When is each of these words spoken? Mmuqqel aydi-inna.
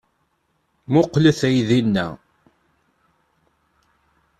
Mmuqqel 0.89 1.25
aydi-inna. 1.47 2.07